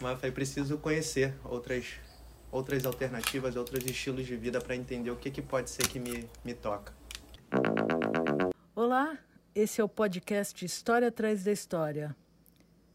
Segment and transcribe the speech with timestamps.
[0.00, 1.94] Mas foi preciso conhecer outras,
[2.50, 6.28] outras alternativas, outros estilos de vida para entender o que, que pode ser que me,
[6.44, 6.92] me toca.
[8.74, 9.18] Olá,
[9.54, 12.14] esse é o podcast História Atrás da História.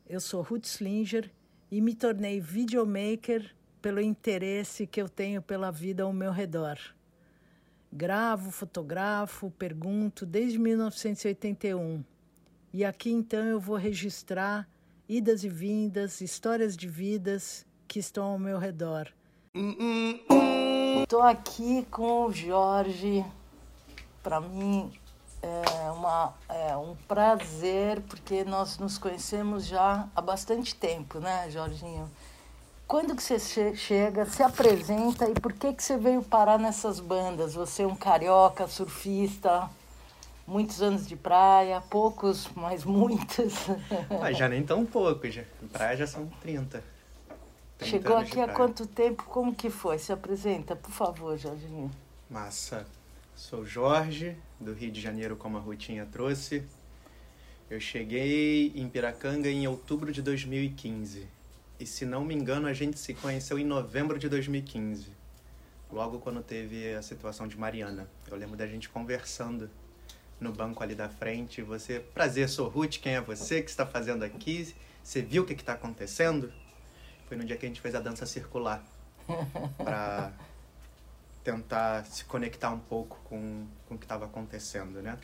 [0.07, 1.31] Eu sou Ruth Slinger
[1.71, 6.77] e me tornei videomaker pelo interesse que eu tenho pela vida ao meu redor.
[7.91, 12.03] Gravo, fotografo, pergunto desde 1981.
[12.71, 14.69] E aqui então eu vou registrar
[15.11, 19.09] idas e vindas, histórias de vidas que estão ao meu redor.
[21.03, 23.25] Estou aqui com o Jorge.
[24.23, 24.89] Para mim
[25.41, 32.09] é, uma, é um prazer, porque nós nos conhecemos já há bastante tempo, né, Jorginho?
[32.87, 37.01] Quando que você che chega, se apresenta e por que que você veio parar nessas
[37.01, 37.53] bandas?
[37.53, 39.69] Você é um carioca, surfista,
[40.51, 43.53] muitos anos de praia, poucos, mas muitos.
[44.19, 45.43] Mas já nem tão poucos, já.
[45.71, 46.83] praia já são 30.
[47.77, 49.23] 30 Chegou aqui há quanto tempo?
[49.23, 49.97] Como que foi?
[49.97, 51.89] Se apresenta, por favor, Jorginho.
[52.29, 52.85] Massa.
[53.33, 56.63] Sou Jorge, do Rio de Janeiro, como a Rutinha trouxe.
[57.69, 61.27] Eu cheguei em Piracanga em outubro de 2015.
[61.79, 65.11] E se não me engano, a gente se conheceu em novembro de 2015.
[65.89, 68.07] Logo quando teve a situação de Mariana.
[68.29, 69.69] Eu lembro da gente conversando
[70.41, 71.61] no banco ali da frente.
[71.61, 73.59] Você, prazer, sou Ruth, quem é você?
[73.59, 74.75] O que está fazendo aqui?
[75.03, 76.51] Você viu o que está acontecendo?
[77.27, 78.83] Foi no dia que a gente fez a dança circular.
[79.77, 80.33] Para
[81.43, 85.17] tentar se conectar um pouco com, com o que estava acontecendo, né?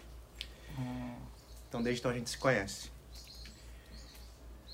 [1.67, 2.91] Então, desde então a gente se conhece.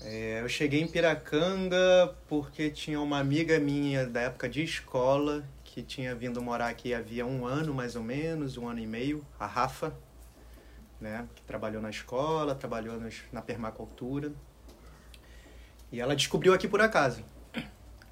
[0.00, 5.82] É, eu cheguei em Piracanga porque tinha uma amiga minha da época de escola que
[5.82, 9.46] tinha vindo morar aqui havia um ano mais ou menos, um ano e meio, a
[9.46, 9.94] Rafa
[11.00, 14.32] né, que trabalhou na escola, trabalhou nos, na permacultura.
[15.92, 17.22] E ela descobriu aqui por acaso.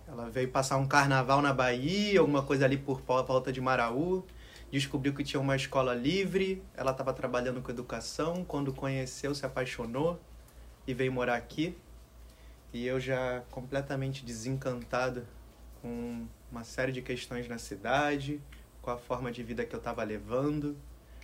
[0.06, 4.24] Ela veio passar um carnaval na Bahia, alguma coisa ali por volta de Maraú.
[4.70, 6.62] Descobriu que tinha uma escola livre.
[6.74, 8.44] Ela estava trabalhando com educação.
[8.44, 10.20] Quando conheceu, se apaixonou
[10.86, 11.76] e veio morar aqui.
[12.72, 15.26] E eu já completamente desencantado
[15.80, 18.40] com uma série de questões na cidade,
[18.80, 20.76] com a forma de vida que eu estava levando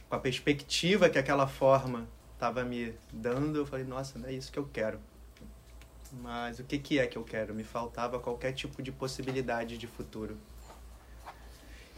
[0.09, 4.51] com a perspectiva que aquela forma estava me dando, eu falei, nossa, não é isso
[4.51, 4.99] que eu quero.
[6.13, 7.55] Mas o que, que é que eu quero?
[7.55, 10.39] Me faltava qualquer tipo de possibilidade de futuro.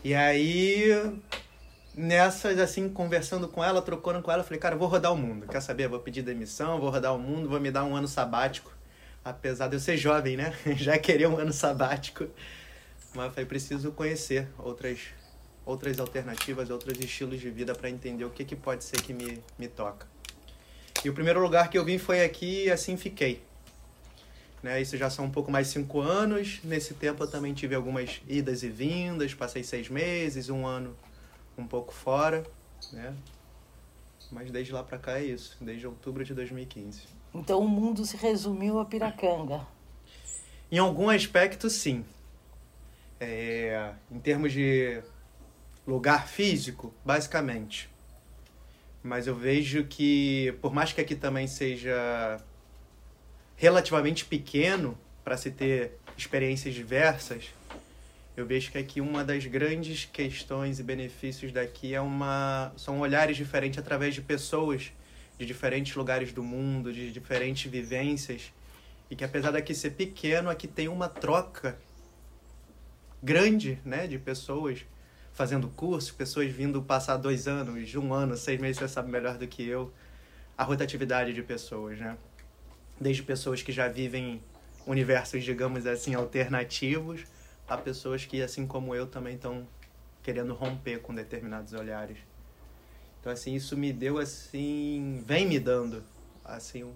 [0.03, 0.88] E aí,
[1.94, 5.16] nessas, assim, conversando com ela, trocando com ela, eu falei, cara, eu vou rodar o
[5.16, 5.47] mundo.
[5.47, 5.84] Quer saber?
[5.84, 8.72] Eu vou pedir demissão, vou rodar o mundo, vou me dar um ano sabático.
[9.22, 10.56] Apesar de eu ser jovem, né?
[10.77, 12.27] Já querer um ano sabático.
[13.15, 15.09] Mas foi preciso conhecer outras
[15.65, 19.43] outras alternativas, outros estilos de vida para entender o que, que pode ser que me,
[19.59, 20.06] me toca.
[21.04, 23.43] E o primeiro lugar que eu vim foi aqui e assim fiquei.
[24.62, 26.60] Né, isso já são um pouco mais cinco anos.
[26.62, 30.94] Nesse tempo eu também tive algumas idas e vindas, passei seis meses, um ano
[31.56, 32.44] um pouco fora,
[32.92, 33.15] né?
[34.31, 37.03] Mas desde lá para cá é isso, desde outubro de 2015.
[37.34, 39.66] Então o mundo se resumiu a Piracanga.
[40.71, 42.04] Em algum aspecto, sim.
[43.19, 45.03] É, em termos de
[45.87, 47.89] lugar físico, basicamente.
[49.03, 52.41] Mas eu vejo que, por mais que aqui também seja
[53.57, 57.51] relativamente pequeno para se ter experiências diversas,
[58.37, 63.37] eu vejo que aqui uma das grandes questões e benefícios daqui é uma são olhares
[63.37, 64.93] diferentes através de pessoas
[65.39, 68.53] de diferentes lugares do mundo, de diferentes vivências,
[69.11, 71.79] e que apesar daqui ser pequeno, aqui tem uma troca
[73.23, 74.85] grande, né, de pessoas
[75.41, 79.49] fazendo curso, pessoas vindo passar dois anos, um ano, seis meses, você sabe melhor do
[79.49, 79.91] que eu,
[80.55, 82.19] a rotatividade de pessoas, né?
[83.01, 84.43] Desde pessoas que já vivem
[84.87, 87.23] universos, digamos assim, alternativos,
[87.67, 89.67] a pessoas que, assim como eu, também estão
[90.23, 92.19] querendo romper com determinados olhares.
[93.19, 96.05] Então, assim, isso me deu, assim, vem me dando,
[96.45, 96.93] assim, um,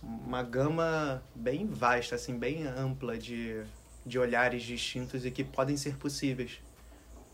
[0.00, 3.64] uma gama bem vasta, assim, bem ampla de
[4.06, 6.60] de olhares distintos e que podem ser possíveis,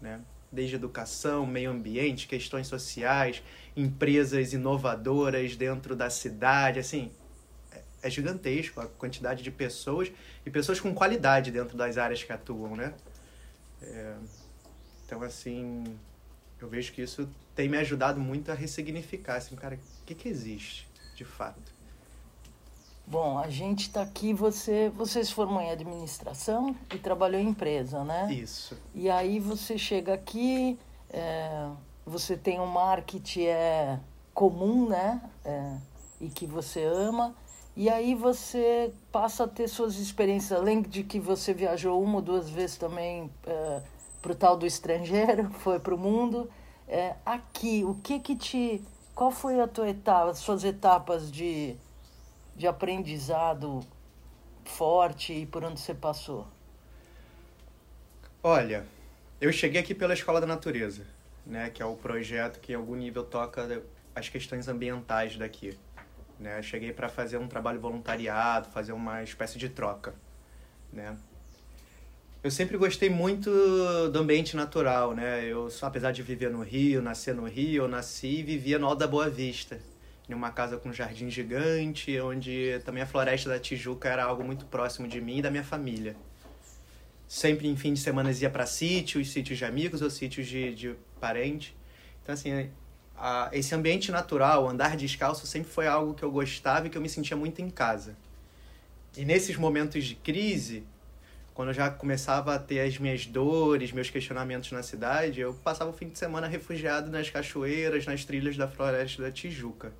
[0.01, 0.21] né?
[0.51, 3.43] Desde educação, meio ambiente, questões sociais,
[3.77, 7.11] empresas inovadoras dentro da cidade, assim,
[7.71, 10.11] é, é gigantesco a quantidade de pessoas
[10.45, 12.95] e pessoas com qualidade dentro das áreas que atuam, né?
[13.83, 14.15] É,
[15.07, 15.85] então, assim,
[16.61, 20.29] eu vejo que isso tem me ajudado muito a ressignificar, assim, cara, o que, que
[20.29, 21.72] existe de fato?
[23.07, 28.05] Bom, a gente está aqui, você, você se formou em administração e trabalhou em empresa,
[28.05, 28.33] né?
[28.33, 28.77] Isso.
[28.95, 30.79] E aí você chega aqui,
[31.11, 31.69] é,
[32.07, 34.01] você tem um marketing é,
[34.33, 35.21] comum, né?
[35.45, 35.77] É,
[36.21, 37.35] e que você ama.
[37.75, 42.23] E aí você passa a ter suas experiências, além de que você viajou uma ou
[42.23, 43.83] duas vezes também é,
[44.21, 46.49] para o tal do estrangeiro, foi para o mundo.
[46.87, 48.83] É, aqui, o que que te...
[49.15, 51.77] Qual foi a tua etapa, as suas etapas de,
[52.57, 53.81] de aprendizado
[54.65, 56.47] forte e por onde você passou?
[58.43, 58.85] Olha,
[59.41, 61.07] eu cheguei aqui pela Escola da Natureza,
[61.47, 63.83] né, que é o projeto que em algum nível toca
[64.15, 65.79] as questões ambientais daqui.
[66.39, 66.59] Né?
[66.59, 70.15] Eu cheguei para fazer um trabalho voluntariado, fazer uma espécie de troca,
[70.93, 71.17] né?
[72.43, 73.49] Eu sempre gostei muito
[74.11, 75.45] do ambiente natural, né?
[75.45, 78.99] Eu, apesar de viver no Rio, nascer no Rio, eu nasci e vivia no Alto
[78.99, 79.79] da Boa Vista,
[80.33, 84.43] em uma casa com um jardim gigante, onde também a floresta da Tijuca era algo
[84.43, 86.17] muito próximo de mim e da minha família.
[87.29, 90.95] Sempre em fim de semana ia para sítios, sítios de amigos ou sítios de, de
[91.21, 91.77] parente.
[92.23, 92.71] Então, assim,
[93.17, 97.03] a, esse ambiente natural, andar descalço, sempre foi algo que eu gostava e que eu
[97.03, 98.17] me sentia muito em casa.
[99.17, 100.85] E nesses momentos de crise,
[101.55, 105.91] quando eu já começava a ter as minhas dores, meus questionamentos na cidade, eu passava
[105.91, 109.93] o fim de semana refugiado nas cachoeiras, nas trilhas da floresta da Tijuca.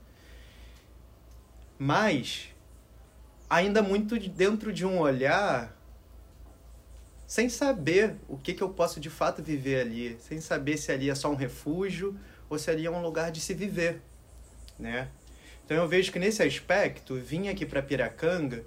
[1.85, 2.49] Mas,
[3.51, 5.77] ainda muito dentro de um olhar,
[7.27, 11.11] sem saber o que, que eu posso de fato viver ali, sem saber se ali
[11.11, 12.17] é só um refúgio
[12.49, 14.01] ou seria um lugar de se viver,
[14.79, 15.09] né?
[15.65, 18.65] Então eu vejo que nesse aspecto, vir aqui para Piracanga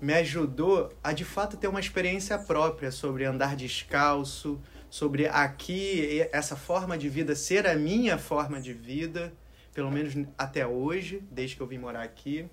[0.00, 4.60] me ajudou a de fato ter uma experiência própria sobre andar descalço,
[4.90, 9.32] sobre aqui essa forma de vida ser a minha forma de vida,
[9.74, 12.46] pelo menos até hoje, desde que eu vim morar aqui.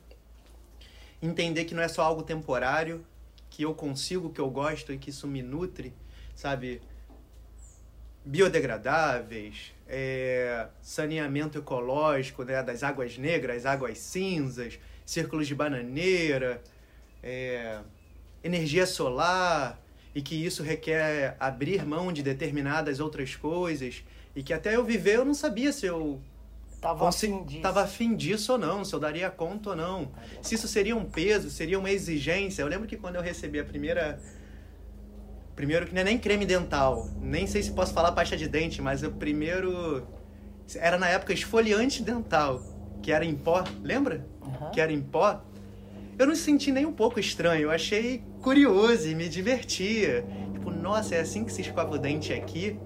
[1.21, 3.06] Entender que não é só algo temporário,
[3.50, 5.94] que eu consigo, que eu gosto e que isso me nutre,
[6.33, 6.81] sabe?
[8.24, 16.62] Biodegradáveis, é, saneamento ecológico né, das águas negras, águas cinzas, círculos de bananeira,
[17.21, 17.80] é,
[18.44, 19.81] energia solar,
[20.13, 24.04] e que isso requer abrir mão de determinadas outras coisas,
[24.36, 26.21] e que até eu viver eu não sabia se eu
[26.81, 27.62] Tava afim disso.
[27.62, 30.12] Tava afim disso ou não, se eu daria conta ou não.
[30.42, 32.62] Se isso seria um peso, seria uma exigência.
[32.62, 34.20] Eu lembro que quando eu recebi a primeira
[35.60, 38.81] Primeiro que não é nem creme dental, nem sei se posso falar pasta de dente,
[38.81, 40.08] mas o primeiro
[40.78, 42.64] era na época esfoliante dental,
[43.02, 44.26] que era em pó, lembra?
[44.42, 44.72] Uhum.
[44.72, 45.44] Que era em pó.
[46.18, 50.26] Eu não senti nem um pouco estranho, eu achei curioso e me divertia.
[50.54, 52.80] Tipo, nossa, é assim que se escova o dente aqui.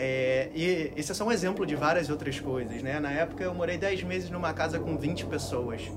[0.00, 3.00] É, e esse é só um exemplo de várias outras coisas, né?
[3.00, 5.90] Na época eu morei 10 meses numa casa com 20 pessoas,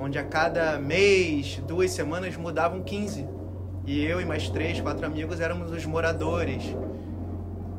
[0.00, 3.26] onde a cada mês, duas semanas mudavam 15
[3.84, 6.62] e eu e mais três, quatro amigos éramos os moradores.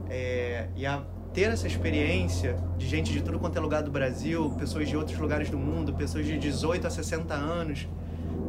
[0.09, 1.01] É, e a
[1.33, 5.17] ter essa experiência de gente de tudo quanto é lugar do Brasil, pessoas de outros
[5.17, 7.87] lugares do mundo, pessoas de 18 a 60 anos,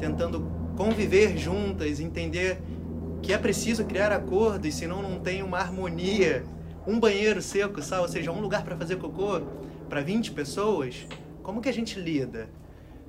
[0.00, 2.60] tentando conviver juntas, entender
[3.22, 6.42] que é preciso criar acordos, senão não tem uma harmonia.
[6.86, 8.02] Um banheiro seco, sabe?
[8.02, 9.40] ou seja, um lugar para fazer cocô
[9.88, 11.06] para 20 pessoas.
[11.42, 12.48] Como que a gente lida?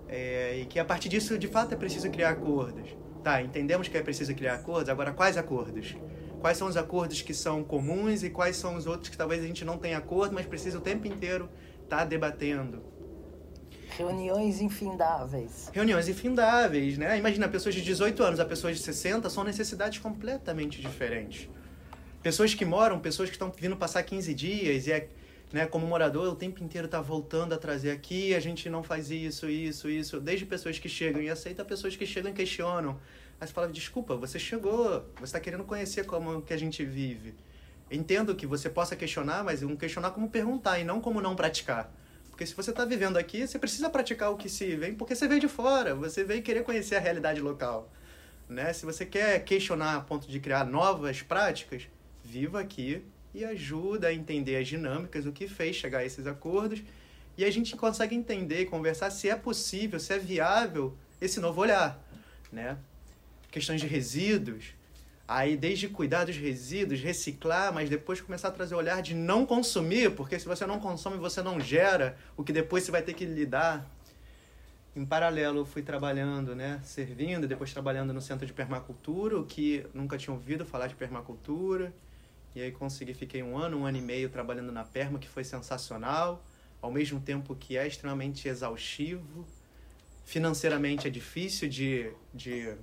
[0.08, 2.90] É, e que a partir disso, de fato, é preciso criar acordos.
[3.24, 5.96] Tá, entendemos que é preciso criar acordos, agora quais acordos?
[6.40, 9.48] Quais são os acordos que são comuns e quais são os outros que talvez a
[9.48, 11.48] gente não tenha acordo, mas precisa o tempo inteiro
[11.84, 12.84] estar tá debatendo?
[13.96, 15.70] Reuniões infindáveis.
[15.72, 17.18] Reuniões infindáveis, né?
[17.18, 21.48] Imagina, pessoas de 18 anos a pessoas de 60 são necessidades completamente diferentes.
[22.24, 25.10] Pessoas que moram, pessoas que estão vindo passar 15 dias e é
[25.52, 29.10] né, como morador, o tempo inteiro tá voltando a trazer aqui, a gente não faz
[29.10, 33.00] isso, isso, isso, desde pessoas que chegam e aceitam pessoas que chegam e questionam.
[33.40, 37.34] Aí você fala, desculpa, você chegou, você está querendo conhecer como que a gente vive.
[37.90, 41.92] Entendo que você possa questionar, mas um questionar como perguntar e não como não praticar.
[42.30, 45.28] Porque se você está vivendo aqui, você precisa praticar o que se vem, porque você
[45.28, 47.92] veio de fora, você veio querer conhecer a realidade local.
[48.48, 48.72] Né?
[48.74, 51.88] Se você quer questionar a ponto de criar novas práticas,
[52.32, 56.82] viva aqui e ajuda a entender as dinâmicas, o que fez chegar a esses acordos,
[57.38, 61.60] e a gente consegue entender e conversar se é possível, se é viável esse novo
[61.62, 62.02] olhar,
[62.52, 62.78] né?
[63.50, 64.74] Questões de resíduos,
[65.28, 69.46] aí desde cuidar dos resíduos, reciclar, mas depois começar a trazer o olhar de não
[69.46, 73.14] consumir, porque se você não consome, você não gera o que depois você vai ter
[73.14, 73.90] que lidar.
[74.94, 80.18] Em paralelo, fui trabalhando, né, servindo, depois trabalhando no Centro de Permacultura, o que nunca
[80.18, 81.94] tinha ouvido falar de permacultura.
[82.54, 85.44] E aí consegui, fiquei um ano, um ano e meio trabalhando na Perma, que foi
[85.44, 86.44] sensacional,
[86.82, 89.46] ao mesmo tempo que é extremamente exaustivo.
[90.26, 92.74] Financeiramente é difícil de, de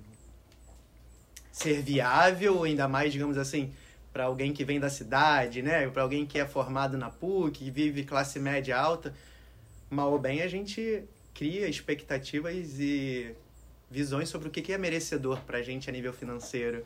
[1.52, 3.72] ser viável, ainda mais, digamos assim,
[4.12, 5.88] para alguém que vem da cidade, né?
[5.88, 9.14] Para alguém que é formado na PUC, vive classe média alta.
[9.90, 13.34] Mal ou bem, a gente cria expectativas e
[13.90, 16.84] visões sobre o que é merecedor para a gente a nível financeiro.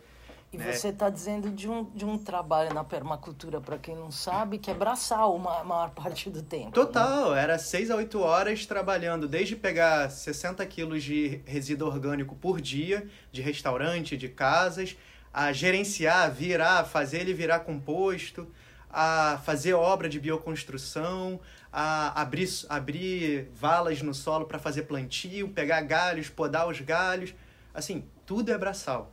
[0.53, 0.71] E né?
[0.71, 4.71] você está dizendo de um, de um trabalho na permacultura, para quem não sabe, que
[4.71, 6.73] é braçal a maior parte do tempo.
[6.73, 7.43] Total, né?
[7.43, 13.09] era 6 a 8 horas trabalhando, desde pegar 60 quilos de resíduo orgânico por dia,
[13.33, 14.95] de restaurante, de casas,
[15.33, 18.47] a gerenciar, virar, fazer ele virar composto,
[18.91, 21.41] a fazer obra de bioconstrução,
[21.73, 27.35] a abrir, abrir valas no solo para fazer plantio, pegar galhos, podar os galhos.
[27.73, 29.11] Assim, tudo é braçal,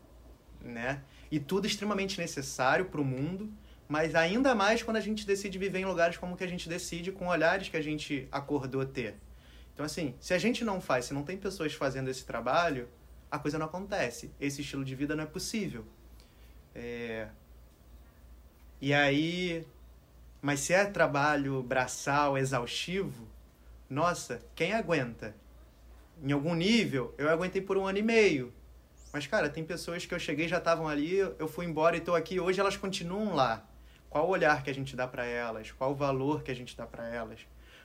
[0.61, 1.01] né?
[1.31, 3.51] E tudo extremamente necessário para o mundo,
[3.87, 7.11] mas ainda mais quando a gente decide viver em lugares como que a gente decide,
[7.11, 9.15] com olhares que a gente acordou ter.
[9.73, 12.89] Então, assim, se a gente não faz, se não tem pessoas fazendo esse trabalho,
[13.31, 14.31] a coisa não acontece.
[14.39, 15.85] Esse estilo de vida não é possível.
[16.75, 17.29] É...
[18.81, 19.65] E aí,
[20.41, 23.27] mas se é trabalho braçal, exaustivo,
[23.89, 25.35] nossa, quem aguenta?
[26.21, 28.53] Em algum nível, eu aguentei por um ano e meio.
[29.11, 32.15] Mas, cara, tem pessoas que eu cheguei já estavam ali, eu fui embora e estou
[32.15, 33.65] aqui, hoje elas continuam lá.
[34.09, 35.71] Qual o olhar que a gente dá para elas?
[35.71, 37.39] Qual o valor que a gente dá para elas?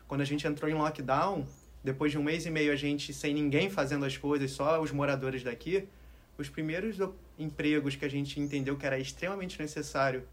[0.06, 1.46] Quando a gente entrou em lockdown,
[1.82, 4.90] depois de um mês e meio a gente sem ninguém fazendo as coisas, só os
[4.90, 5.88] moradores daqui,
[6.36, 6.96] os primeiros
[7.38, 10.26] empregos que a gente entendeu que era extremamente necessário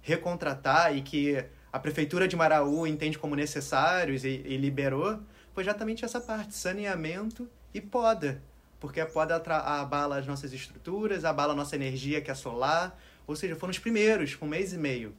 [0.00, 5.20] recontratar e que a prefeitura de Maraú entende como necessários e, e liberou,
[5.54, 8.42] foi exatamente essa parte, saneamento e poda.
[8.82, 12.98] Porque a poda abala as nossas estruturas, abala a nossa energia, que é solar.
[13.28, 15.14] Ou seja, foram os primeiros, com um mês e meio.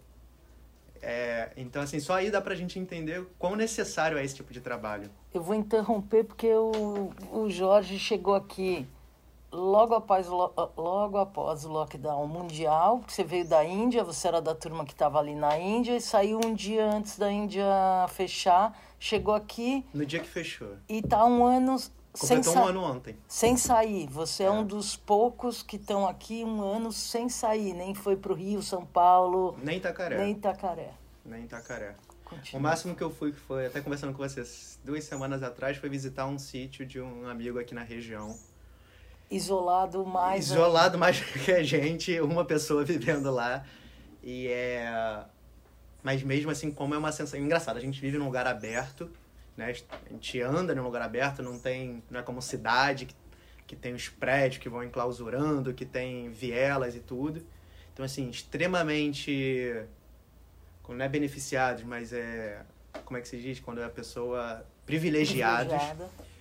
[1.01, 4.60] É, então, assim, só aí dá pra gente entender quão necessário é esse tipo de
[4.60, 5.10] trabalho.
[5.34, 8.86] Eu vou interromper porque o, o Jorge chegou aqui
[9.50, 14.53] logo após, logo após o lockdown mundial, porque você veio da Índia, você era da
[14.53, 17.65] turma que estava ali na Índia e saiu um dia antes da Índia
[18.10, 19.86] fechar, chegou aqui.
[19.93, 20.75] No dia que fechou.
[20.89, 21.77] E tá um ano.
[22.17, 23.17] Completou um ano ontem.
[23.27, 24.08] Sem sair.
[24.08, 27.74] Você é, é um dos poucos que estão aqui um ano sem sair.
[27.74, 29.58] Nem foi para o Rio, São Paulo.
[29.63, 30.17] Nem Itacaré.
[30.17, 30.91] Nem Itacaré.
[31.25, 31.96] Nem Itacaré.
[32.24, 32.60] Continua.
[32.60, 35.89] O máximo que eu fui, que foi até conversando com vocês duas semanas atrás, foi
[35.89, 38.38] visitar um sítio de um amigo aqui na região
[39.36, 40.46] isolado mais.
[40.46, 43.65] Isolado mais que a gente, uma pessoa vivendo lá.
[44.22, 45.24] E é.
[46.01, 47.39] Mas mesmo assim, como é uma sensação.
[47.39, 49.10] Engraçado, a gente vive num lugar aberto,
[49.57, 49.74] né?
[49.89, 52.03] A gente anda num lugar aberto, não tem.
[52.10, 53.15] Não é como cidade que,
[53.67, 57.45] que tem os prédios que vão enclausurando, que tem vielas e tudo.
[57.93, 59.86] Então, assim, extremamente.
[60.88, 62.62] Não é beneficiados, mas é.
[63.05, 63.60] Como é que se diz?
[63.60, 65.74] Quando é a pessoa privilegiados.
[65.74, 66.33] Privilegiada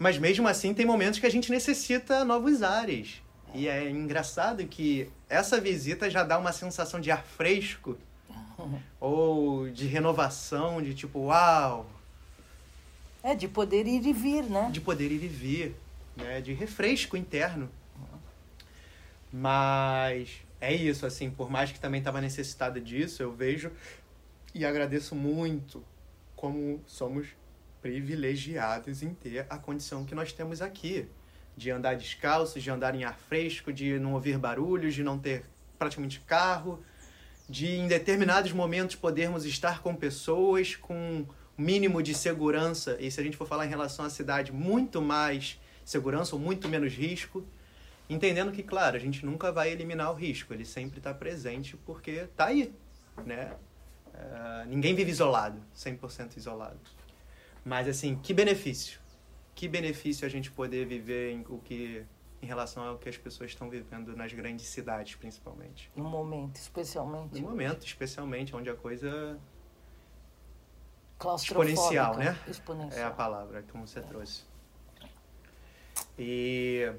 [0.00, 3.22] mas mesmo assim, tem momentos que a gente necessita novos ares.
[3.52, 7.98] E é engraçado que essa visita já dá uma sensação de ar fresco
[8.98, 11.86] ou de renovação, de tipo, uau!
[13.22, 14.70] É, de poder ir e vir, né?
[14.72, 15.76] De poder ir e vir,
[16.16, 16.40] né?
[16.40, 17.68] De refresco interno.
[19.32, 23.70] Mas é isso, assim, por mais que também estava necessitado disso, eu vejo
[24.54, 25.82] e agradeço muito
[26.34, 27.28] como somos
[27.80, 31.06] privilegiados em ter a condição que nós temos aqui,
[31.56, 35.44] de andar descalço, de andar em ar fresco, de não ouvir barulhos, de não ter
[35.78, 36.82] praticamente carro,
[37.50, 41.26] de em determinados momentos podermos estar com pessoas com
[41.58, 45.60] mínimo de segurança, e se a gente for falar em relação à cidade, muito mais
[45.84, 47.44] segurança ou muito menos risco,
[48.08, 52.12] entendendo que, claro, a gente nunca vai eliminar o risco, ele sempre está presente porque
[52.12, 52.72] está aí,
[53.26, 53.52] né?
[54.06, 56.78] Uh, ninguém vive isolado, 100% isolado.
[57.64, 59.00] Mas assim, que benefício?
[59.56, 62.04] Que benefício a gente poder viver em o que
[62.42, 65.90] em relação ao que as pessoas estão vivendo nas grandes cidades, principalmente.
[65.94, 67.40] No momento, especialmente.
[67.40, 69.38] No momento, especialmente, onde a coisa
[71.36, 72.38] exponencial, né?
[72.48, 73.00] Exponencial.
[73.00, 74.02] É a palavra como você é.
[74.02, 74.44] trouxe.
[76.18, 76.92] E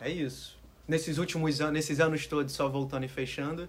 [0.00, 0.60] é isso.
[0.86, 3.68] Nesses últimos anos, nesses anos todos, só voltando e fechando,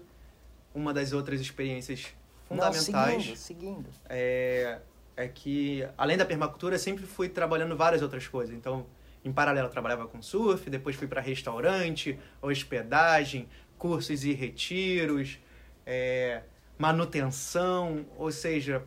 [0.74, 2.14] uma das outras experiências
[2.46, 2.88] fundamentais.
[2.88, 3.90] Não, seguindo, seguindo.
[4.08, 4.80] É
[5.16, 8.54] é que, além da permacultura, sempre fui trabalhando várias outras coisas.
[8.54, 8.86] Então,
[9.24, 15.38] em paralelo, trabalhava com surf, depois fui para restaurante, hospedagem, cursos e retiros,
[15.86, 16.42] é,
[16.78, 18.84] manutenção, ou seja,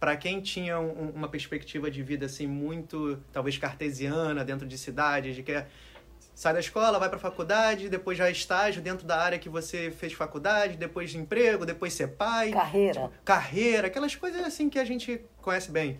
[0.00, 5.36] para quem tinha um, uma perspectiva de vida assim muito, talvez cartesiana, dentro de cidades,
[5.36, 5.66] de que é
[6.34, 9.90] sai da escola, vai para a faculdade, depois já estágio dentro da área que você
[9.90, 12.50] fez faculdade, depois de emprego, depois ser pai.
[12.50, 12.92] Carreira.
[12.92, 15.98] Tipo, carreira, aquelas coisas assim que a gente conhece bem.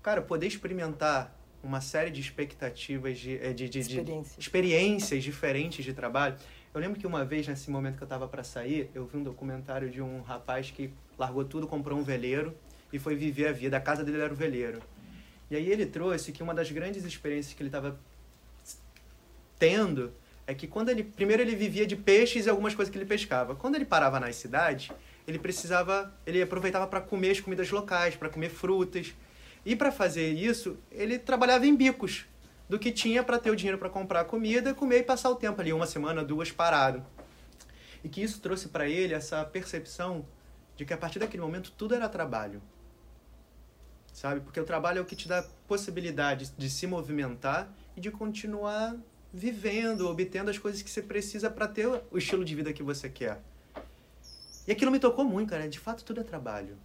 [0.00, 1.35] Cara, poder experimentar
[1.66, 4.34] uma série de expectativas, de, eh, de, de, Experiência.
[4.36, 6.36] de experiências diferentes de trabalho.
[6.72, 9.22] Eu lembro que uma vez, nesse momento que eu estava para sair, eu vi um
[9.22, 12.56] documentário de um rapaz que largou tudo, comprou um veleiro
[12.92, 13.76] e foi viver a vida.
[13.76, 14.80] A casa dele era o veleiro.
[15.50, 17.98] E aí ele trouxe que uma das grandes experiências que ele estava
[19.58, 20.12] tendo
[20.46, 23.56] é que quando ele primeiro ele vivia de peixes e algumas coisas que ele pescava.
[23.56, 24.92] Quando ele parava nas cidades,
[25.26, 29.12] ele precisava, ele aproveitava para comer as comidas locais, para comer frutas.
[29.66, 32.24] E para fazer isso, ele trabalhava em bicos
[32.68, 35.60] do que tinha para ter o dinheiro para comprar comida, comer e passar o tempo
[35.60, 37.04] ali, uma semana, duas parado.
[38.04, 40.24] E que isso trouxe para ele essa percepção
[40.76, 42.62] de que a partir daquele momento tudo era trabalho.
[44.12, 44.40] Sabe?
[44.40, 48.96] Porque o trabalho é o que te dá possibilidade de se movimentar e de continuar
[49.32, 53.08] vivendo, obtendo as coisas que você precisa para ter o estilo de vida que você
[53.10, 53.40] quer.
[54.64, 55.68] E aquilo me tocou muito, cara.
[55.68, 56.78] De fato, tudo é trabalho.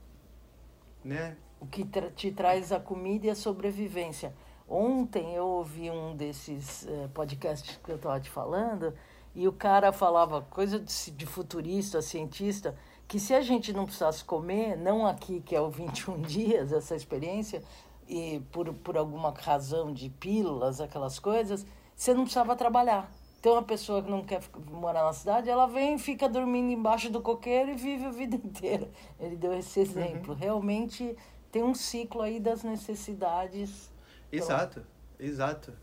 [1.05, 1.37] Né?
[1.61, 4.33] O que te traz a comida e a sobrevivência.
[4.67, 8.93] Ontem eu ouvi um desses uh, podcasts que eu estava te falando
[9.35, 12.75] e o cara falava coisa de, de futurista, cientista,
[13.07, 16.95] que se a gente não precisasse comer, não aqui que é o 21 dias, essa
[16.95, 17.61] experiência,
[18.07, 21.65] e por, por alguma razão de pílulas, aquelas coisas,
[21.95, 23.11] você não precisava trabalhar.
[23.41, 27.21] Tem uma pessoa que não quer morar na cidade, ela vem, fica dormindo embaixo do
[27.21, 28.89] coqueiro e vive a vida inteira.
[29.19, 29.85] Ele deu esse uhum.
[29.85, 30.33] exemplo.
[30.33, 30.39] Uhum.
[30.39, 31.15] Realmente
[31.51, 33.91] tem um ciclo aí das necessidades.
[34.31, 34.85] Exato,
[35.19, 35.73] exato.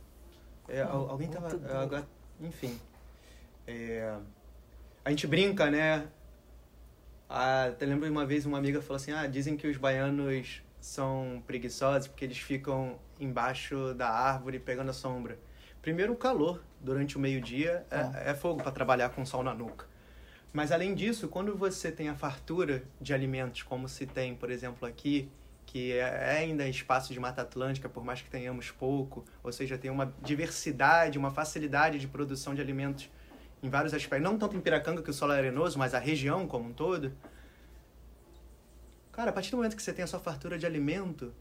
[0.67, 2.07] É, hum, alguém tava.
[2.41, 2.79] Enfim.
[3.67, 4.17] É,
[5.05, 6.09] a gente brinca, né?
[7.29, 11.43] Ah, até lembro uma vez uma amiga falou assim: ah, dizem que os baianos são
[11.47, 15.39] preguiçosos porque eles ficam embaixo da árvore pegando a sombra.
[15.83, 18.13] Primeiro, o calor durante o meio-dia é, ah.
[18.27, 19.87] é fogo para trabalhar com sol na nuca.
[20.53, 24.89] Mas além disso, quando você tem a fartura de alimentos, como se tem, por exemplo,
[24.89, 25.31] aqui,
[25.69, 29.77] que é, é ainda espaço de Mata Atlântica, por mais que tenhamos pouco, ou seja,
[29.77, 33.11] tem uma diversidade, uma facilidade de produção de alimentos
[33.63, 36.47] em vários aspectos, não tanto em Piracanga, que o solo é arenoso, mas a região
[36.47, 37.13] como um todo.
[39.13, 41.35] Cara, a partir do momento que você tem a sua fartura de alimento,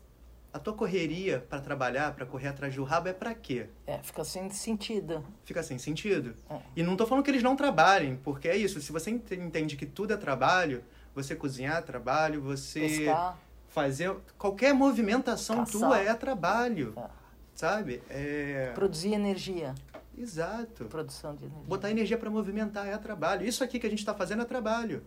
[0.52, 3.68] a tua correria para trabalhar, para correr atrás do rabo é para quê?
[3.86, 5.26] É, fica sem sentido.
[5.46, 6.36] Fica sem sentido.
[6.50, 6.60] É.
[6.76, 8.82] E não tô falando que eles não trabalhem, porque é isso.
[8.82, 10.84] Se você entende que tudo é trabalho,
[11.16, 13.47] você cozinhar é trabalho, você Pescar.
[13.78, 15.80] Fazer qualquer movimentação Caçar.
[15.80, 16.96] tua é trabalho.
[16.98, 17.10] É.
[17.54, 18.02] Sabe?
[18.10, 18.72] É...
[18.74, 19.76] Produzir energia.
[20.18, 20.86] Exato.
[20.86, 21.68] Produção de energia.
[21.68, 23.46] Botar energia para movimentar é trabalho.
[23.46, 25.04] Isso aqui que a gente está fazendo é trabalho.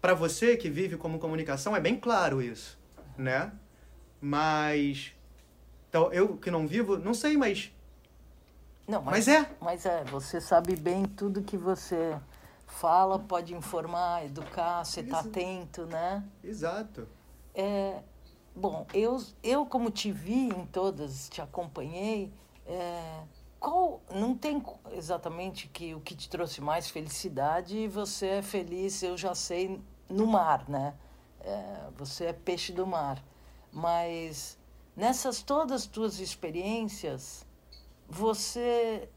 [0.00, 2.78] Para você que vive como comunicação é bem claro isso,
[3.18, 3.50] né?
[4.20, 5.12] Mas.
[5.88, 7.72] Então, eu que não vivo, não sei, mas.
[8.86, 9.50] Não, mas, mas é.
[9.60, 12.16] Mas é, você sabe bem tudo que você
[12.68, 16.22] fala, pode informar, educar, você está atento, né?
[16.44, 17.08] Exato.
[17.58, 18.02] É,
[18.54, 22.30] bom, eu, eu como te vi em todas, te acompanhei,
[22.66, 23.22] é,
[23.58, 29.02] qual não tem exatamente que o que te trouxe mais felicidade e você é feliz,
[29.02, 30.94] eu já sei, no mar, né?
[31.40, 33.24] É, você é peixe do mar.
[33.72, 34.58] Mas
[34.94, 37.46] nessas todas as tuas experiências,
[38.06, 39.08] você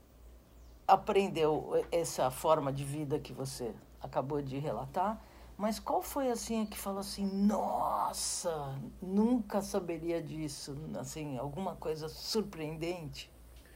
[0.88, 5.21] aprendeu essa forma de vida que você acabou de relatar,
[5.60, 13.30] mas qual foi assim que falou assim, nossa, nunca saberia disso, assim, alguma coisa surpreendente?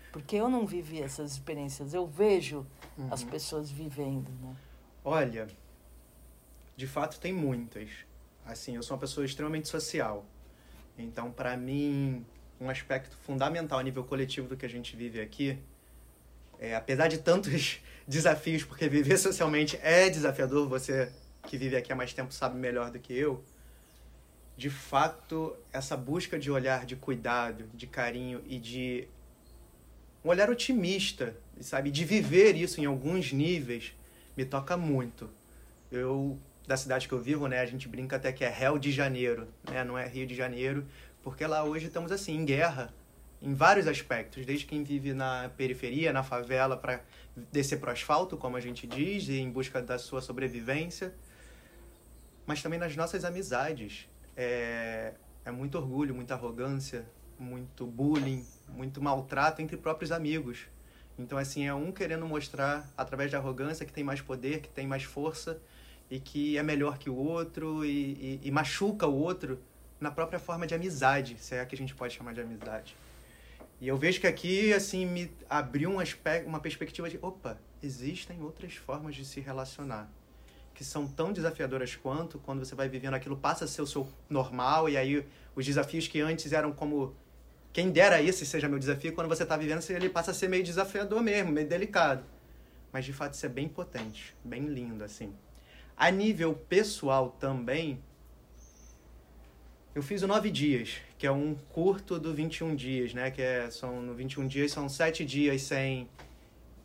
[0.10, 2.66] Porque eu não vivi essas experiências, eu vejo
[2.98, 3.10] uhum.
[3.12, 4.56] as pessoas vivendo, né?
[5.04, 5.46] Olha,
[6.78, 7.90] de fato tem muitas.
[8.46, 10.26] Assim, eu sou uma pessoa extremamente social.
[10.98, 12.26] Então, para mim,
[12.62, 15.60] um aspecto fundamental a nível coletivo do que a gente vive aqui,
[16.60, 21.12] é, apesar de tantos desafios, porque viver socialmente é desafiador, você
[21.48, 23.44] que vive aqui há mais tempo sabe melhor do que eu,
[24.56, 29.08] de fato, essa busca de olhar de cuidado, de carinho e de
[30.24, 33.94] um olhar otimista, sabe, de viver isso em alguns níveis,
[34.38, 35.30] me toca muito.
[35.92, 38.92] Eu da cidade que eu vivo, né, a gente brinca até que é Rio de
[38.92, 40.86] Janeiro, né, não é Rio de Janeiro,
[41.22, 42.94] porque lá hoje estamos assim, em guerra,
[43.42, 47.02] em vários aspectos, desde quem vive na periferia, na favela, para
[47.52, 51.14] descer para o asfalto, como a gente diz, em busca da sua sobrevivência,
[52.46, 54.08] mas também nas nossas amizades.
[54.36, 55.14] É,
[55.46, 57.06] é muito orgulho, muita arrogância,
[57.38, 60.68] muito bullying, muito maltrato entre próprios amigos.
[61.18, 64.88] Então, assim, é um querendo mostrar, através da arrogância, que tem mais poder, que tem
[64.88, 65.62] mais força,
[66.10, 69.60] e que é melhor que o outro e, e, e, machuca o outro
[70.00, 72.96] na própria forma de amizade, se é que a gente pode chamar de amizade.
[73.80, 78.42] E eu vejo que aqui, assim, me abriu um aspecto, uma perspectiva de, opa, existem
[78.42, 80.10] outras formas de se relacionar,
[80.84, 84.06] que são tão desafiadoras quanto, quando você vai vivendo aquilo, passa a ser o seu
[84.30, 87.16] normal, e aí os desafios que antes eram como,
[87.72, 90.62] quem dera esse seja meu desafio, quando você está vivendo, ele passa a ser meio
[90.62, 92.26] desafiador mesmo, meio delicado.
[92.92, 95.34] Mas, de fato, isso é bem potente, bem lindo, assim.
[95.96, 97.98] A nível pessoal também,
[99.96, 103.32] eu fiz o Nove Dias, que é um curto do 21 dias, né?
[103.32, 106.10] Que é, são, no 21 dias são 7 dias sem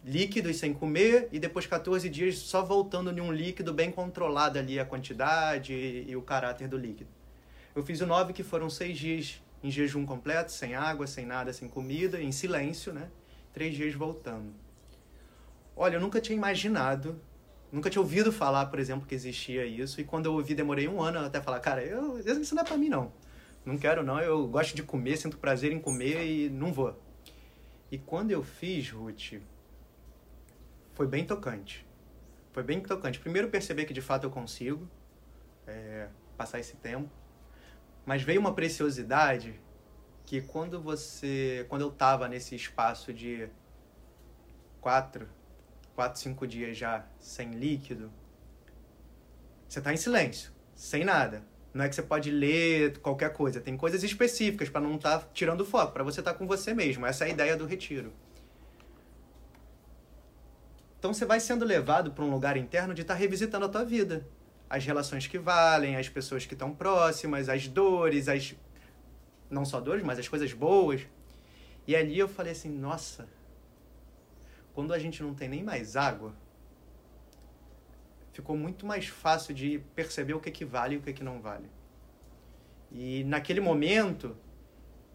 [0.04, 4.78] líquidos, sem comer, e depois 14 dias só voltando em um líquido bem controlado ali
[4.78, 7.10] a quantidade e, e o caráter do líquido.
[7.74, 11.52] Eu fiz o 9, que foram 6 dias em jejum completo, sem água, sem nada,
[11.52, 13.08] sem comida, em silêncio, né?
[13.52, 14.54] Três dias voltando.
[15.76, 17.20] Olha, eu nunca tinha imaginado,
[17.70, 20.00] nunca tinha ouvido falar, por exemplo, que existia isso.
[20.00, 22.76] E quando eu ouvi, demorei um ano até falar, cara, eu, isso não é pra
[22.76, 23.12] mim, não.
[23.64, 24.18] Não quero, não.
[24.18, 26.98] Eu gosto de comer, sinto prazer em comer e não vou.
[27.90, 29.34] E quando eu fiz, Ruth,
[30.98, 31.86] foi bem tocante.
[32.52, 33.20] Foi bem tocante.
[33.20, 34.90] Primeiro, perceber que de fato eu consigo
[35.64, 37.08] é, passar esse tempo.
[38.04, 39.60] Mas veio uma preciosidade
[40.26, 41.64] que quando você.
[41.68, 43.48] Quando eu tava nesse espaço de
[44.80, 45.28] quatro,
[45.94, 48.10] quatro, cinco dias já sem líquido,
[49.68, 51.44] você tá em silêncio, sem nada.
[51.72, 55.28] Não é que você pode ler qualquer coisa, tem coisas específicas para não estar tá
[55.32, 57.06] tirando foco, para você estar tá com você mesmo.
[57.06, 58.12] Essa é a ideia do retiro.
[60.98, 63.84] Então você vai sendo levado para um lugar interno de estar tá revisitando a tua
[63.84, 64.26] vida
[64.68, 68.54] as relações que valem, as pessoas que estão próximas, as dores, as
[69.48, 71.06] não só dores, mas as coisas boas.
[71.86, 73.26] E ali eu falei assim, nossa,
[74.74, 76.34] quando a gente não tem nem mais água,
[78.32, 81.40] ficou muito mais fácil de perceber o que, que vale e o que, que não
[81.40, 81.70] vale.
[82.92, 84.36] E naquele momento,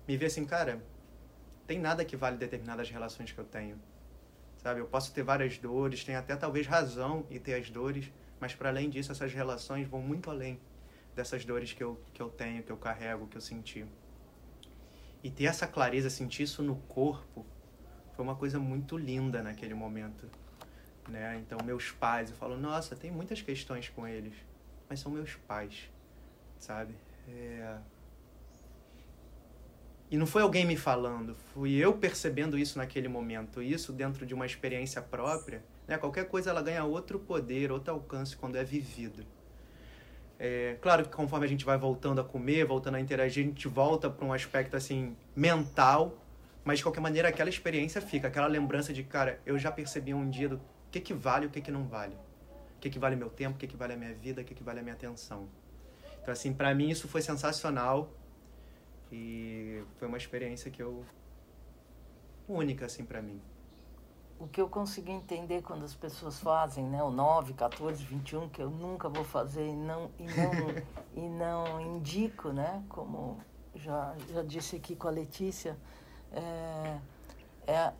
[0.07, 0.83] me vi assim, cara,
[1.67, 3.79] tem nada que vale determinadas relações que eu tenho.
[4.63, 8.55] Sabe, eu posso ter várias dores, tenho até talvez razão em ter as dores, mas
[8.55, 10.57] para além disso, essas relações vão muito além
[11.13, 13.85] dessas dores que eu, que eu tenho, que eu carrego, que eu senti.
[15.21, 17.45] E ter essa clareza, sentir isso no corpo,
[18.13, 20.29] foi uma coisa muito linda naquele momento.
[21.09, 21.43] Né?
[21.45, 24.33] Então, meus pais, eu falo, nossa, tem muitas questões com eles,
[24.89, 25.89] mas são meus pais,
[26.57, 26.95] sabe?
[27.27, 27.79] É...
[30.13, 34.33] E não foi alguém me falando, fui eu percebendo isso naquele momento, isso dentro de
[34.33, 35.97] uma experiência própria né?
[35.97, 39.25] Qualquer coisa ela ganha outro poder, outro alcance quando é vivida.
[40.39, 43.67] É, claro que conforme a gente vai voltando a comer, voltando a interagir, a gente
[43.67, 46.17] volta para um aspecto assim mental,
[46.65, 50.29] mas de qualquer maneira aquela experiência fica, aquela lembrança de, cara, eu já percebi um
[50.29, 52.15] dia do que que vale o que que não vale.
[52.77, 54.53] O que que vale meu tempo, o que que vale a minha vida, o que
[54.53, 55.47] que vale a minha atenção.
[56.21, 58.11] Então assim, para mim isso foi sensacional
[59.13, 61.05] e foi uma experiência que eu
[62.47, 63.39] única assim para mim.
[64.39, 68.61] O que eu consigo entender quando as pessoas fazem, né, o 9, 14, 21, que
[68.61, 70.83] eu nunca vou fazer e não, e não,
[71.23, 73.37] e não indico, né, como
[73.75, 75.77] já, já disse aqui com a Letícia,
[76.31, 76.97] é,
[77.67, 77.93] é,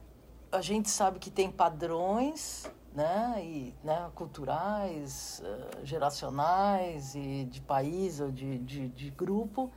[0.52, 8.20] a gente sabe que tem padrões, né, e, né, culturais, uh, geracionais e de país
[8.20, 9.72] ou de, de, de grupo,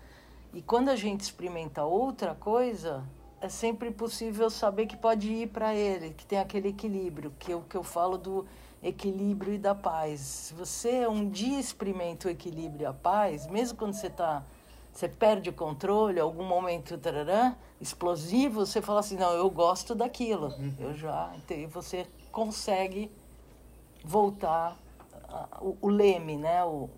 [0.53, 3.05] e quando a gente experimenta outra coisa,
[3.41, 7.57] é sempre possível saber que pode ir para ele, que tem aquele equilíbrio, que é
[7.57, 8.47] o que eu falo do
[8.83, 10.21] equilíbrio e da paz.
[10.21, 14.45] Se você um dia experimenta o equilíbrio e a paz, mesmo quando você está
[14.93, 20.47] você perde o controle, algum momento tarará, explosivo, você fala assim, não, eu gosto daquilo,
[20.47, 20.75] uhum.
[20.79, 23.11] eu já, e você consegue
[24.03, 24.75] voltar
[25.61, 26.89] o, o leme, né, o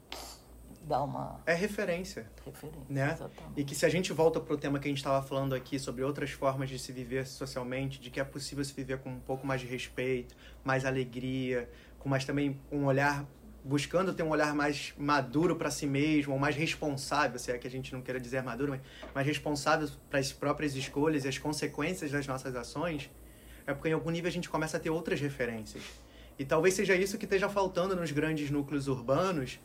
[0.88, 1.40] dar uma.
[1.46, 2.26] É referência.
[2.44, 2.82] Referência.
[2.88, 3.12] Né?
[3.12, 3.60] Exatamente.
[3.60, 5.78] E que se a gente volta para o tema que a gente estava falando aqui
[5.78, 9.20] sobre outras formas de se viver socialmente, de que é possível se viver com um
[9.20, 13.24] pouco mais de respeito, mais alegria, com mais também um olhar
[13.64, 17.66] buscando ter um olhar mais maduro para si mesmo, ou mais responsável, se é que
[17.66, 18.80] a gente não queira dizer maduro, mas
[19.14, 23.10] mais responsável para as próprias escolhas e as consequências das nossas ações,
[23.66, 25.82] é porque em algum nível a gente começa a ter outras referências.
[26.38, 29.60] E talvez seja isso que esteja faltando nos grandes núcleos urbanos,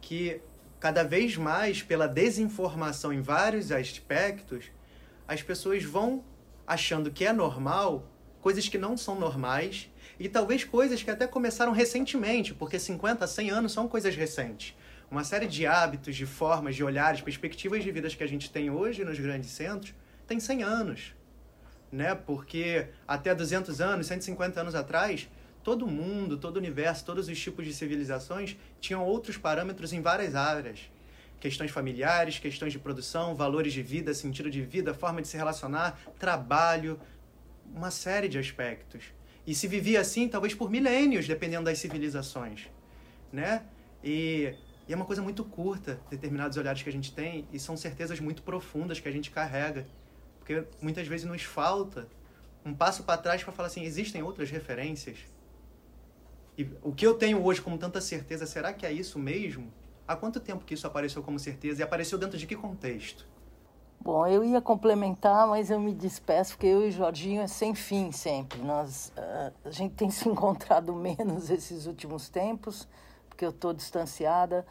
[0.00, 0.40] que
[0.86, 4.66] cada vez mais, pela desinformação em vários aspectos,
[5.26, 6.24] as pessoas vão
[6.64, 8.08] achando que é normal
[8.40, 13.50] coisas que não são normais e talvez coisas que até começaram recentemente, porque 50, 100
[13.50, 14.76] anos são coisas recentes.
[15.10, 18.70] Uma série de hábitos, de formas, de olhares, perspectivas de vidas que a gente tem
[18.70, 19.92] hoje nos grandes centros
[20.24, 21.14] tem 100 anos.
[21.90, 22.14] Né?
[22.14, 25.28] Porque até 200 anos, 150 anos atrás,
[25.66, 30.36] todo mundo, todo o universo, todos os tipos de civilizações tinham outros parâmetros em várias
[30.36, 30.88] áreas.
[31.40, 35.98] Questões familiares, questões de produção, valores de vida, sentido de vida, forma de se relacionar,
[36.20, 37.00] trabalho,
[37.74, 39.06] uma série de aspectos.
[39.44, 42.68] E se vivia assim, talvez por milênios, dependendo das civilizações,
[43.32, 43.64] né?
[44.04, 44.54] E,
[44.86, 48.20] e, é uma coisa muito curta, determinados olhares que a gente tem, e são certezas
[48.20, 49.84] muito profundas que a gente carrega.
[50.38, 52.06] Porque muitas vezes nos falta
[52.64, 55.18] um passo para trás para falar assim, existem outras referências?
[56.58, 59.70] E o que eu tenho hoje como tanta certeza, será que é isso mesmo?
[60.08, 63.26] Há quanto tempo que isso apareceu como certeza e apareceu dentro de que contexto?
[64.00, 68.12] Bom, eu ia complementar, mas eu me despeço, porque eu e Jorginho é sem fim
[68.12, 68.60] sempre.
[68.60, 72.86] Nós, uh, a gente tem se encontrado menos esses últimos tempos,
[73.28, 74.64] porque eu estou distanciada,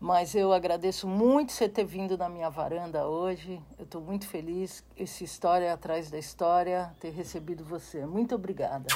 [0.00, 3.62] mas eu agradeço muito você ter vindo na minha varanda hoje.
[3.78, 8.04] Eu estou muito feliz, essa história atrás da história, ter recebido você.
[8.04, 8.88] Muito obrigada.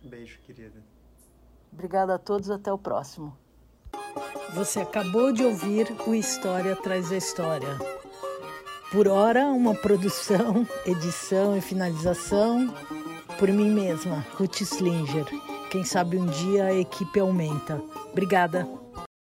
[0.00, 0.93] Beijo, querida.
[1.74, 3.36] Obrigada a todos, até o próximo.
[4.54, 7.76] Você acabou de ouvir o História atrás da História.
[8.92, 12.72] Por hora, uma produção, edição e finalização
[13.40, 15.26] por mim mesma, Ruth Slinger.
[15.68, 17.82] Quem sabe um dia a equipe aumenta.
[18.12, 18.68] Obrigada.